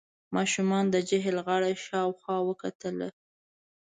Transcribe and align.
ماشومانو 0.35 0.93
د 0.93 0.97
جهيل 1.09 1.37
غاړه 1.45 1.69
شاوخوا 1.85 2.37
وکتله. 2.49 3.07